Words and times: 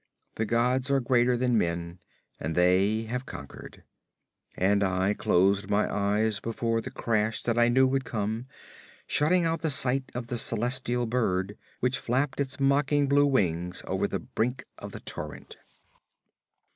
The 0.33 0.47
gods 0.47 0.89
are 0.89 0.99
greater 0.99 1.37
than 1.37 1.59
men, 1.59 1.99
and 2.39 2.55
they 2.55 3.03
have 3.03 3.27
conquered." 3.27 3.83
And 4.57 4.83
I 4.83 5.13
closed 5.13 5.69
my 5.69 5.87
eyes 5.95 6.39
before 6.39 6.81
the 6.81 6.89
crash 6.89 7.43
that 7.43 7.59
I 7.59 7.67
knew 7.67 7.85
would 7.85 8.03
come, 8.03 8.47
shutting 9.05 9.45
out 9.45 9.61
the 9.61 9.69
sight 9.69 10.11
of 10.15 10.25
the 10.25 10.39
celestial 10.39 11.05
bird 11.05 11.55
which 11.81 11.99
flapped 11.99 12.39
its 12.39 12.59
mocking 12.59 13.07
blue 13.07 13.27
wings 13.27 13.83
over 13.85 14.07
the 14.07 14.17
brink 14.19 14.65
of 14.79 14.91
the 14.91 15.01
torrent. 15.01 15.57